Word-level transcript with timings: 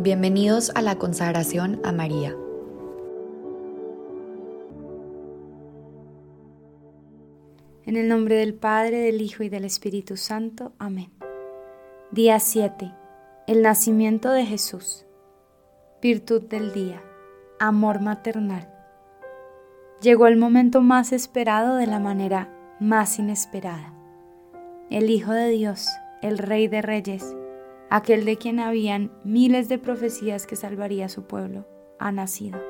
Bienvenidos 0.00 0.70
a 0.76 0.80
la 0.80 0.96
consagración 0.96 1.80
a 1.82 1.90
María. 1.90 2.32
En 7.84 7.96
el 7.96 8.06
nombre 8.06 8.36
del 8.36 8.54
Padre, 8.54 8.98
del 8.98 9.20
Hijo 9.20 9.42
y 9.42 9.48
del 9.48 9.64
Espíritu 9.64 10.16
Santo. 10.16 10.70
Amén. 10.78 11.10
Día 12.12 12.38
7. 12.38 12.94
El 13.48 13.62
nacimiento 13.62 14.30
de 14.30 14.46
Jesús. 14.46 15.04
Virtud 16.00 16.42
del 16.42 16.72
día. 16.72 17.02
Amor 17.58 18.00
maternal. 18.00 18.72
Llegó 20.00 20.28
el 20.28 20.36
momento 20.36 20.80
más 20.80 21.10
esperado 21.10 21.74
de 21.74 21.88
la 21.88 21.98
manera 21.98 22.54
más 22.78 23.18
inesperada. 23.18 23.92
El 24.90 25.10
Hijo 25.10 25.32
de 25.32 25.48
Dios, 25.48 25.88
el 26.22 26.38
Rey 26.38 26.68
de 26.68 26.82
Reyes, 26.82 27.34
aquel 27.90 28.24
de 28.24 28.36
quien 28.36 28.60
habían 28.60 29.10
miles 29.24 29.68
de 29.68 29.78
profecías 29.78 30.46
que 30.46 30.56
salvaría 30.56 31.06
a 31.06 31.08
su 31.08 31.24
pueblo, 31.24 31.66
ha 31.98 32.12
nacido. 32.12 32.60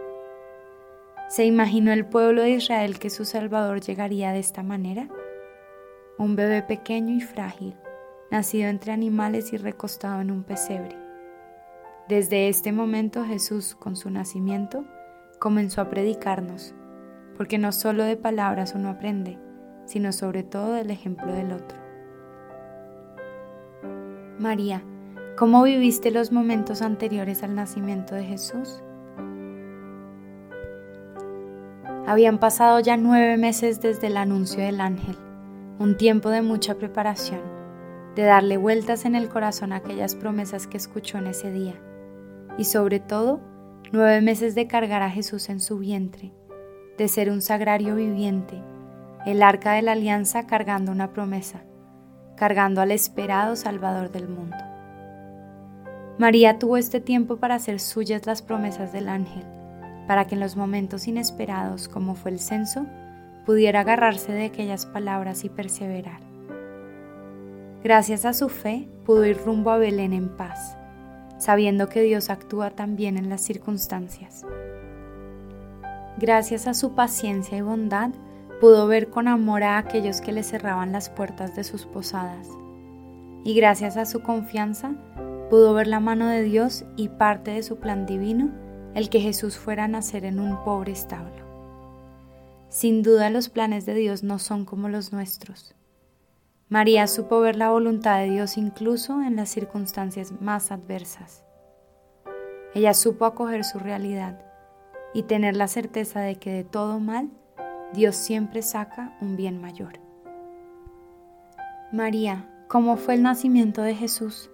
¿Se 1.29 1.45
imaginó 1.45 1.93
el 1.93 2.07
pueblo 2.07 2.43
de 2.43 2.51
Israel 2.51 2.99
que 2.99 3.11
su 3.11 3.25
Salvador 3.25 3.81
llegaría 3.81 4.33
de 4.33 4.39
esta 4.39 4.63
manera? 4.63 5.09
Un 6.17 6.37
bebé 6.37 6.63
pequeño 6.63 7.15
y 7.15 7.21
frágil, 7.21 7.75
nacido 8.31 8.69
entre 8.69 8.93
animales 8.93 9.53
y 9.53 9.57
recostado 9.57 10.21
en 10.21 10.31
un 10.31 10.43
pesebre. 10.43 10.97
Desde 12.09 12.49
este 12.49 12.73
momento 12.73 13.25
Jesús, 13.25 13.75
con 13.75 13.95
su 13.95 14.09
nacimiento, 14.11 14.85
comenzó 15.39 15.83
a 15.83 15.91
predicarnos, 15.91 16.75
porque 17.37 17.59
no 17.59 17.73
solo 17.73 18.05
de 18.05 18.17
palabras 18.17 18.75
uno 18.75 18.89
aprende, 18.89 19.39
sino 19.85 20.13
sobre 20.13 20.43
todo 20.43 20.73
del 20.73 20.91
ejemplo 20.91 21.33
del 21.33 21.53
otro. 21.53 21.79
María, 24.39 24.83
¿Cómo 25.39 25.63
viviste 25.63 26.11
los 26.11 26.33
momentos 26.33 26.83
anteriores 26.83 27.45
al 27.45 27.55
nacimiento 27.55 28.17
de 28.17 28.25
Jesús? 28.25 28.83
Habían 32.09 32.39
pasado 32.41 32.81
ya 32.81 32.97
nueve 32.97 33.37
meses 33.37 33.81
desde 33.81 34.09
el 34.09 34.17
anuncio 34.17 34.65
del 34.65 34.81
ángel, 34.81 35.17
un 35.79 35.97
tiempo 35.97 36.31
de 36.31 36.43
mucha 36.43 36.75
preparación, 36.75 37.41
de 38.17 38.25
darle 38.25 38.57
vueltas 38.57 39.05
en 39.05 39.15
el 39.15 39.29
corazón 39.29 39.73
a 39.73 39.77
aquellas 39.77 40.17
promesas 40.17 40.67
que 40.67 40.77
escuchó 40.77 41.19
en 41.19 41.29
ese 41.29 41.53
día, 41.53 41.75
y 42.59 42.65
sobre 42.65 42.99
todo, 42.99 43.39
nueve 43.93 44.21
meses 44.21 44.57
de 44.57 44.67
cargar 44.67 45.03
a 45.03 45.11
Jesús 45.11 45.51
en 45.51 45.61
su 45.61 45.79
vientre, 45.79 46.33
de 46.97 47.07
ser 47.07 47.31
un 47.31 47.43
sagrario 47.43 47.95
viviente, 47.95 48.61
el 49.25 49.45
arca 49.45 49.75
de 49.75 49.83
la 49.83 49.93
alianza 49.93 50.49
cargando 50.49 50.91
una 50.91 51.13
promesa, 51.13 51.63
cargando 52.35 52.81
al 52.81 52.91
esperado 52.91 53.55
Salvador 53.55 54.11
del 54.11 54.29
mundo. 54.29 54.68
María 56.19 56.59
tuvo 56.59 56.77
este 56.77 57.01
tiempo 57.01 57.37
para 57.37 57.55
hacer 57.55 57.79
suyas 57.79 58.27
las 58.27 58.43
promesas 58.43 58.93
del 58.93 59.09
ángel, 59.09 59.45
para 60.09 60.27
que 60.27 60.35
en 60.35 60.41
los 60.41 60.57
momentos 60.57 61.07
inesperados, 61.07 61.87
como 61.89 62.17
fue 62.17 62.33
el 62.33 62.41
censo, 62.41 62.87
pudiera 63.47 63.81
agarrarse 63.81 64.33
de 64.33 64.47
aquellas 64.47 64.85
palabras 64.85 65.45
y 65.45 65.49
perseverar. 65.49 66.21
Gracias 67.85 68.25
a 68.25 68.33
su 68.33 68.49
fe, 68.49 68.89
pudo 69.07 69.25
ir 69.27 69.39
rumbo 69.45 69.71
a 69.71 69.79
Belén 69.79 70.13
en 70.13 70.29
paz, 70.37 70.77
sabiendo 71.39 71.89
que 71.89 72.03
Dios 72.03 72.31
actúa 72.31 72.71
también 72.71 73.17
en 73.17 73.29
las 73.29 73.43
circunstancias. 73.43 74.45
Gracias 76.19 76.67
a 76.67 76.75
su 76.75 76.97
paciencia 76.97 77.57
y 77.57 77.61
bondad, 77.61 78.11
pudo 78.61 78.89
ver 78.89 79.09
con 79.09 79.29
amor 79.29 79.63
a 79.63 79.79
aquellos 79.79 80.21
que 80.21 80.33
le 80.33 80.43
cerraban 80.43 80.91
las 80.91 81.11
puertas 81.11 81.55
de 81.55 81.63
sus 81.63 81.87
posadas. 81.87 82.49
Y 83.45 83.55
gracias 83.55 83.97
a 83.97 84.05
su 84.05 84.21
confianza, 84.21 84.95
pudo 85.49 85.75
ver 85.75 85.87
la 85.87 86.01
mano 86.01 86.29
de 86.29 86.43
Dios 86.43 86.85
y 86.97 87.09
parte 87.09 87.53
de 87.53 87.63
su 87.63 87.77
plan 87.77 88.07
divino, 88.07 88.51
el 88.95 89.09
que 89.11 89.21
Jesús 89.21 89.57
fuera 89.57 89.85
a 89.85 89.89
nacer 89.89 90.25
en 90.25 90.41
un 90.41 90.63
pobre 90.65 90.93
establo. 90.93 91.47
Sin 92.69 93.03
duda 93.03 93.31
los 93.31 93.49
planes 93.49 93.87
de 93.87 93.95
Dios 93.95 94.23
no 94.23 94.39
son 94.39 94.65
como 94.65 94.89
los 94.89 95.13
nuestros. 95.13 95.75
María 96.69 97.07
supo 97.07 97.41
ver 97.41 97.57
la 97.57 97.71
voluntad 97.71 98.19
de 98.19 98.31
Dios 98.31 98.59
incluso 98.59 99.23
en 99.23 99.37
las 99.37 99.49
circunstancias 99.49 100.33
más 100.41 100.71
adversas. 100.71 101.43
Ella 102.75 102.93
supo 102.93 103.25
acoger 103.25 103.65
su 103.65 103.79
realidad 103.79 104.45
y 105.15 105.23
tener 105.23 105.57
la 105.57 105.69
certeza 105.69 106.21
de 106.21 106.37
que 106.37 106.53
de 106.53 106.65
todo 106.65 107.01
mal 107.01 107.31
Dios 107.95 108.17
siempre 108.17 108.61
saca 108.61 109.17
un 109.23 109.37
bien 109.37 109.61
mayor. 109.61 109.95
María, 111.91 112.47
¿cómo 112.69 112.99
fue 112.99 113.15
el 113.15 113.23
nacimiento 113.23 113.81
de 113.81 113.95
Jesús? 113.95 114.51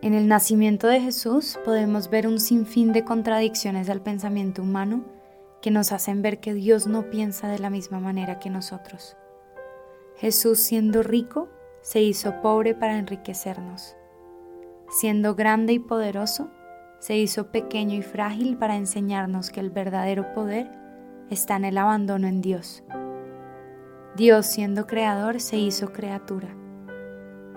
En 0.00 0.14
el 0.14 0.28
nacimiento 0.28 0.86
de 0.86 1.00
Jesús 1.00 1.58
podemos 1.64 2.08
ver 2.08 2.28
un 2.28 2.38
sinfín 2.38 2.92
de 2.92 3.04
contradicciones 3.04 3.90
al 3.90 4.00
pensamiento 4.00 4.62
humano 4.62 5.04
que 5.60 5.72
nos 5.72 5.90
hacen 5.90 6.22
ver 6.22 6.38
que 6.38 6.54
Dios 6.54 6.86
no 6.86 7.10
piensa 7.10 7.48
de 7.48 7.58
la 7.58 7.68
misma 7.68 7.98
manera 7.98 8.38
que 8.38 8.48
nosotros. 8.48 9.16
Jesús 10.16 10.60
siendo 10.60 11.02
rico, 11.02 11.48
se 11.80 12.00
hizo 12.00 12.40
pobre 12.42 12.74
para 12.74 12.96
enriquecernos. 12.96 13.96
Siendo 14.88 15.34
grande 15.34 15.72
y 15.72 15.78
poderoso, 15.80 16.48
se 17.00 17.16
hizo 17.16 17.50
pequeño 17.50 17.96
y 17.96 18.02
frágil 18.02 18.56
para 18.56 18.76
enseñarnos 18.76 19.50
que 19.50 19.58
el 19.58 19.70
verdadero 19.70 20.32
poder 20.32 20.70
está 21.28 21.56
en 21.56 21.64
el 21.64 21.76
abandono 21.76 22.28
en 22.28 22.40
Dios. 22.40 22.84
Dios 24.16 24.46
siendo 24.46 24.86
creador 24.86 25.40
se 25.40 25.56
hizo 25.56 25.92
criatura 25.92 26.48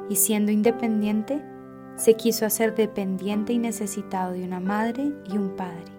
y 0.09 0.15
siendo 0.15 0.51
independiente 0.51 1.50
se 1.95 2.15
quiso 2.15 2.45
hacer 2.45 2.75
dependiente 2.75 3.53
y 3.53 3.59
necesitado 3.59 4.33
de 4.33 4.43
una 4.43 4.59
madre 4.59 5.11
y 5.31 5.37
un 5.37 5.55
padre. 5.55 5.91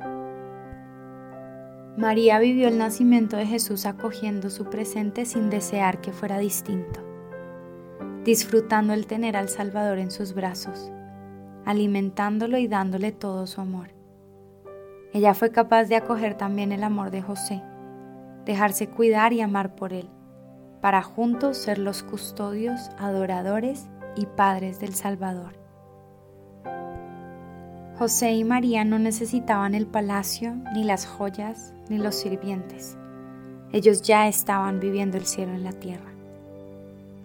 María 1.96 2.38
vivió 2.38 2.68
el 2.68 2.78
nacimiento 2.78 3.36
de 3.36 3.46
Jesús 3.46 3.84
acogiendo 3.84 4.48
su 4.48 4.64
presente 4.64 5.26
sin 5.26 5.50
desear 5.50 6.00
que 6.00 6.12
fuera 6.12 6.38
distinto, 6.38 7.00
disfrutando 8.24 8.94
el 8.94 9.06
tener 9.06 9.36
al 9.36 9.50
Salvador 9.50 9.98
en 9.98 10.10
sus 10.10 10.32
brazos, 10.32 10.90
alimentándolo 11.66 12.56
y 12.56 12.66
dándole 12.66 13.12
todo 13.12 13.46
su 13.46 13.60
amor. 13.60 13.88
Ella 15.12 15.34
fue 15.34 15.50
capaz 15.50 15.84
de 15.84 15.96
acoger 15.96 16.34
también 16.34 16.72
el 16.72 16.82
amor 16.82 17.10
de 17.10 17.20
José, 17.20 17.62
dejarse 18.46 18.88
cuidar 18.88 19.34
y 19.34 19.42
amar 19.42 19.74
por 19.74 19.92
él, 19.92 20.08
para 20.80 21.02
juntos 21.02 21.58
ser 21.58 21.78
los 21.78 22.02
custodios, 22.02 22.88
adoradores 22.98 23.86
y 24.16 24.24
padres 24.24 24.80
del 24.80 24.94
Salvador. 24.94 25.61
José 28.02 28.32
y 28.32 28.42
María 28.42 28.84
no 28.84 28.98
necesitaban 28.98 29.76
el 29.76 29.86
palacio, 29.86 30.56
ni 30.74 30.82
las 30.82 31.06
joyas, 31.06 31.72
ni 31.88 31.98
los 31.98 32.16
sirvientes. 32.16 32.96
Ellos 33.70 34.02
ya 34.02 34.26
estaban 34.26 34.80
viviendo 34.80 35.16
el 35.18 35.24
cielo 35.24 35.52
en 35.52 35.62
la 35.62 35.70
tierra. 35.70 36.10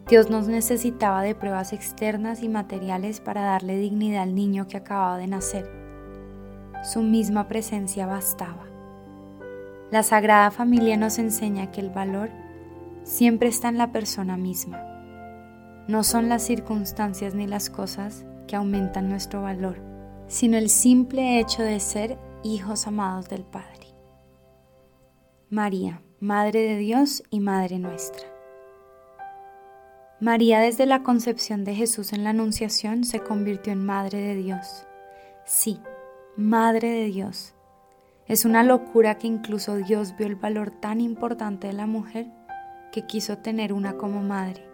Dios 0.07 0.29
nos 0.29 0.47
necesitaba 0.47 1.23
de 1.23 1.33
pruebas 1.33 1.73
externas 1.73 2.43
y 2.43 2.47
materiales 2.47 3.21
para 3.21 3.41
darle 3.41 3.75
dignidad 3.79 4.21
al 4.21 4.35
niño 4.35 4.67
que 4.67 4.77
acababa 4.77 5.17
de 5.17 5.25
nacer. 5.25 5.67
Su 6.83 7.01
misma 7.01 7.47
presencia 7.47 8.05
bastaba. 8.05 8.67
La 9.89 10.03
Sagrada 10.03 10.51
Familia 10.51 10.95
nos 10.95 11.17
enseña 11.17 11.71
que 11.71 11.81
el 11.81 11.89
valor 11.89 12.29
siempre 13.01 13.49
está 13.49 13.69
en 13.69 13.79
la 13.79 13.91
persona 13.91 14.37
misma. 14.37 14.79
No 15.87 16.03
son 16.03 16.29
las 16.29 16.43
circunstancias 16.43 17.33
ni 17.33 17.47
las 17.47 17.71
cosas 17.71 18.27
que 18.45 18.55
aumentan 18.55 19.09
nuestro 19.09 19.41
valor 19.41 19.96
sino 20.27 20.57
el 20.57 20.69
simple 20.69 21.39
hecho 21.39 21.63
de 21.63 21.79
ser 21.79 22.17
hijos 22.43 22.87
amados 22.87 23.29
del 23.29 23.43
Padre. 23.43 23.87
María, 25.49 26.01
Madre 26.19 26.61
de 26.61 26.77
Dios 26.77 27.23
y 27.29 27.39
Madre 27.39 27.79
nuestra. 27.79 28.27
María 30.19 30.59
desde 30.59 30.85
la 30.85 31.03
concepción 31.03 31.63
de 31.63 31.75
Jesús 31.75 32.11
en 32.11 32.23
la 32.23 32.31
Anunciación 32.31 33.03
se 33.03 33.19
convirtió 33.19 33.71
en 33.71 33.85
Madre 33.85 34.19
de 34.19 34.35
Dios. 34.35 34.85
Sí, 35.45 35.79
Madre 36.35 36.89
de 36.89 37.05
Dios. 37.05 37.53
Es 38.25 38.43
una 38.43 38.63
locura 38.63 39.17
que 39.17 39.27
incluso 39.27 39.75
Dios 39.75 40.15
vio 40.17 40.27
el 40.27 40.35
valor 40.35 40.71
tan 40.71 40.99
importante 40.99 41.67
de 41.67 41.73
la 41.73 41.85
mujer 41.85 42.27
que 42.91 43.05
quiso 43.05 43.37
tener 43.37 43.71
una 43.71 43.95
como 43.95 44.21
madre. 44.21 44.67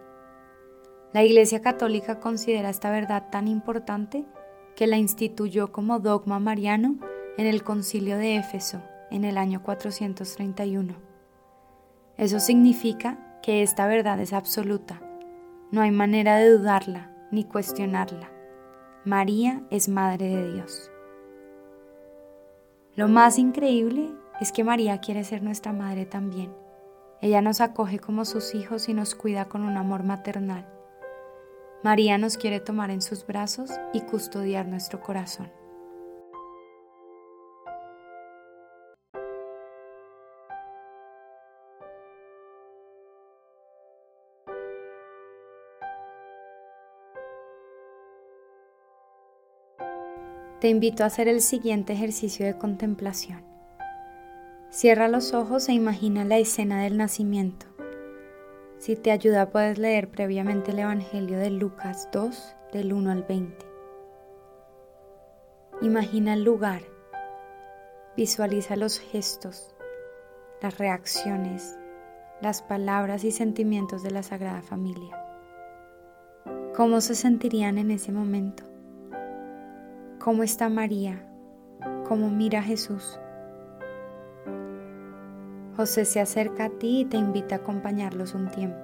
La 1.12 1.22
Iglesia 1.22 1.62
Católica 1.62 2.18
considera 2.18 2.70
esta 2.70 2.90
verdad 2.90 3.28
tan 3.30 3.46
importante 3.46 4.24
que 4.76 4.86
la 4.86 4.96
instituyó 4.96 5.72
como 5.72 6.00
dogma 6.00 6.38
mariano 6.38 6.96
en 7.36 7.46
el 7.46 7.62
concilio 7.62 8.16
de 8.16 8.36
Éfeso 8.36 8.82
en 9.10 9.24
el 9.24 9.38
año 9.38 9.62
431. 9.62 10.94
Eso 12.16 12.40
significa 12.40 13.40
que 13.42 13.62
esta 13.62 13.86
verdad 13.86 14.20
es 14.20 14.32
absoluta, 14.32 15.00
no 15.70 15.80
hay 15.80 15.90
manera 15.90 16.36
de 16.36 16.50
dudarla 16.50 17.10
ni 17.30 17.44
cuestionarla. 17.44 18.30
María 19.04 19.62
es 19.70 19.88
Madre 19.88 20.28
de 20.28 20.52
Dios. 20.52 20.90
Lo 22.96 23.08
más 23.08 23.38
increíble 23.38 24.12
es 24.40 24.52
que 24.52 24.64
María 24.64 24.98
quiere 24.98 25.24
ser 25.24 25.42
nuestra 25.42 25.72
Madre 25.72 26.06
también. 26.06 26.52
Ella 27.20 27.42
nos 27.42 27.60
acoge 27.60 27.98
como 27.98 28.24
sus 28.24 28.54
hijos 28.54 28.88
y 28.88 28.94
nos 28.94 29.14
cuida 29.14 29.46
con 29.46 29.62
un 29.62 29.76
amor 29.76 30.04
maternal. 30.04 30.73
María 31.84 32.16
nos 32.16 32.38
quiere 32.38 32.60
tomar 32.60 32.90
en 32.90 33.02
sus 33.02 33.26
brazos 33.26 33.70
y 33.92 34.00
custodiar 34.00 34.66
nuestro 34.66 35.02
corazón. 35.02 35.52
Te 50.62 50.70
invito 50.70 51.02
a 51.02 51.08
hacer 51.08 51.28
el 51.28 51.42
siguiente 51.42 51.92
ejercicio 51.92 52.46
de 52.46 52.56
contemplación. 52.56 53.44
Cierra 54.70 55.08
los 55.08 55.34
ojos 55.34 55.68
e 55.68 55.74
imagina 55.74 56.24
la 56.24 56.38
escena 56.38 56.82
del 56.82 56.96
nacimiento. 56.96 57.73
Si 58.84 58.96
te 58.96 59.12
ayuda 59.12 59.48
puedes 59.48 59.78
leer 59.78 60.10
previamente 60.10 60.72
el 60.72 60.80
Evangelio 60.80 61.38
de 61.38 61.48
Lucas 61.48 62.06
2 62.12 62.54
del 62.74 62.92
1 62.92 63.12
al 63.12 63.22
20. 63.22 63.64
Imagina 65.80 66.34
el 66.34 66.44
lugar, 66.44 66.82
visualiza 68.14 68.76
los 68.76 68.98
gestos, 68.98 69.74
las 70.60 70.76
reacciones, 70.76 71.78
las 72.42 72.60
palabras 72.60 73.24
y 73.24 73.30
sentimientos 73.30 74.02
de 74.02 74.10
la 74.10 74.22
Sagrada 74.22 74.60
Familia. 74.60 75.18
¿Cómo 76.76 77.00
se 77.00 77.14
sentirían 77.14 77.78
en 77.78 77.90
ese 77.90 78.12
momento? 78.12 78.64
¿Cómo 80.22 80.42
está 80.42 80.68
María? 80.68 81.26
¿Cómo 82.06 82.28
mira 82.28 82.62
Jesús? 82.62 83.18
José 85.76 86.04
se 86.04 86.20
acerca 86.20 86.66
a 86.66 86.70
ti 86.70 87.00
y 87.00 87.04
te 87.04 87.16
invita 87.16 87.56
a 87.56 87.58
acompañarlos 87.58 88.34
un 88.34 88.48
tiempo 88.48 88.78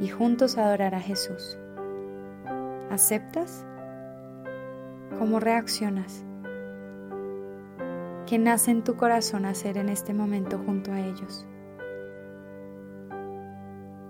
y 0.00 0.08
juntos 0.08 0.58
adorar 0.58 0.94
a 0.94 1.00
Jesús. 1.00 1.56
¿Aceptas? 2.90 3.64
¿Cómo 5.18 5.40
reaccionas? 5.40 6.24
¿Qué 8.26 8.38
nace 8.38 8.70
en 8.70 8.84
tu 8.84 8.96
corazón 8.96 9.46
hacer 9.46 9.78
en 9.78 9.88
este 9.88 10.12
momento 10.12 10.58
junto 10.58 10.92
a 10.92 11.00
ellos? 11.00 11.46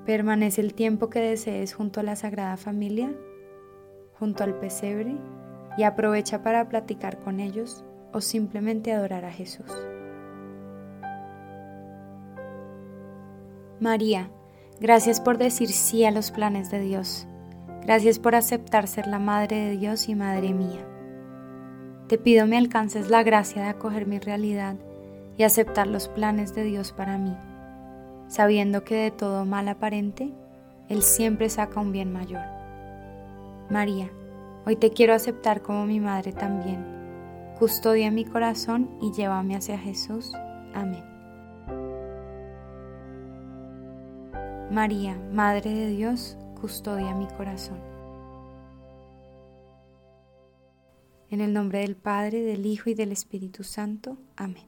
Permanece 0.04 0.60
el 0.62 0.74
tiempo 0.74 1.10
que 1.10 1.20
desees 1.20 1.74
junto 1.74 2.00
a 2.00 2.02
la 2.02 2.16
Sagrada 2.16 2.56
Familia, 2.56 3.12
junto 4.18 4.42
al 4.42 4.54
pesebre 4.54 5.16
y 5.78 5.84
aprovecha 5.84 6.42
para 6.42 6.68
platicar 6.68 7.20
con 7.20 7.38
ellos 7.38 7.84
o 8.12 8.20
simplemente 8.20 8.92
adorar 8.92 9.24
a 9.24 9.30
Jesús. 9.30 9.70
María, 13.82 14.30
gracias 14.78 15.20
por 15.20 15.38
decir 15.38 15.70
sí 15.70 16.04
a 16.04 16.12
los 16.12 16.30
planes 16.30 16.70
de 16.70 16.78
Dios. 16.78 17.26
Gracias 17.84 18.20
por 18.20 18.36
aceptar 18.36 18.86
ser 18.86 19.08
la 19.08 19.18
Madre 19.18 19.56
de 19.56 19.76
Dios 19.76 20.08
y 20.08 20.14
Madre 20.14 20.52
mía. 20.52 20.86
Te 22.06 22.16
pido 22.16 22.46
me 22.46 22.56
alcances 22.56 23.10
la 23.10 23.24
gracia 23.24 23.62
de 23.62 23.70
acoger 23.70 24.06
mi 24.06 24.20
realidad 24.20 24.76
y 25.36 25.42
aceptar 25.42 25.88
los 25.88 26.06
planes 26.06 26.54
de 26.54 26.62
Dios 26.62 26.92
para 26.92 27.18
mí, 27.18 27.36
sabiendo 28.28 28.84
que 28.84 28.94
de 28.94 29.10
todo 29.10 29.44
mal 29.46 29.66
aparente, 29.66 30.30
Él 30.88 31.02
siempre 31.02 31.48
saca 31.48 31.80
un 31.80 31.90
bien 31.90 32.12
mayor. 32.12 32.44
María, 33.68 34.12
hoy 34.64 34.76
te 34.76 34.90
quiero 34.90 35.12
aceptar 35.12 35.60
como 35.60 35.86
mi 35.86 35.98
Madre 35.98 36.32
también. 36.32 36.86
Custodia 37.58 38.12
mi 38.12 38.26
corazón 38.26 38.90
y 39.02 39.10
llévame 39.10 39.56
hacia 39.56 39.76
Jesús. 39.76 40.32
Amén. 40.72 41.11
María, 44.72 45.14
Madre 45.30 45.70
de 45.70 45.88
Dios, 45.88 46.38
custodia 46.58 47.14
mi 47.14 47.26
corazón. 47.26 47.78
En 51.28 51.42
el 51.42 51.52
nombre 51.52 51.80
del 51.80 51.94
Padre, 51.94 52.40
del 52.40 52.64
Hijo 52.64 52.88
y 52.88 52.94
del 52.94 53.12
Espíritu 53.12 53.64
Santo. 53.64 54.16
Amén. 54.34 54.64